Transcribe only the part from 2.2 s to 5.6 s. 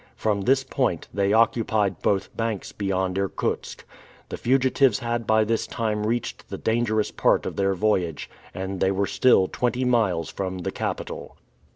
banks beyond Irkutsk. The fugitives had by